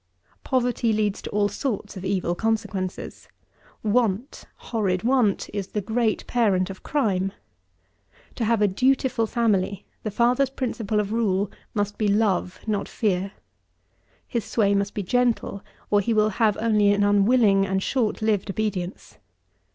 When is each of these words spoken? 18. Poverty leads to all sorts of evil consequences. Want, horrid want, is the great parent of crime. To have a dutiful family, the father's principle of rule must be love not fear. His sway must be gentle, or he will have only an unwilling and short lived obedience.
18. 0.39 0.39
Poverty 0.43 0.93
leads 0.93 1.21
to 1.21 1.29
all 1.29 1.47
sorts 1.47 1.95
of 1.95 2.03
evil 2.03 2.33
consequences. 2.33 3.27
Want, 3.83 4.45
horrid 4.55 5.03
want, 5.03 5.47
is 5.53 5.67
the 5.67 5.79
great 5.79 6.25
parent 6.25 6.71
of 6.71 6.81
crime. 6.81 7.33
To 8.33 8.43
have 8.45 8.63
a 8.63 8.67
dutiful 8.67 9.27
family, 9.27 9.85
the 10.01 10.09
father's 10.09 10.49
principle 10.49 10.99
of 10.99 11.13
rule 11.13 11.51
must 11.75 11.99
be 11.99 12.07
love 12.07 12.61
not 12.65 12.89
fear. 12.89 13.33
His 14.27 14.43
sway 14.43 14.73
must 14.73 14.95
be 14.95 15.03
gentle, 15.03 15.61
or 15.91 16.01
he 16.01 16.15
will 16.15 16.29
have 16.29 16.57
only 16.59 16.91
an 16.93 17.03
unwilling 17.03 17.67
and 17.67 17.83
short 17.83 18.23
lived 18.23 18.49
obedience. 18.49 19.19